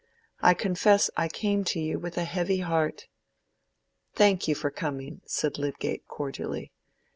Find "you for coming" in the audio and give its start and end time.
4.47-5.21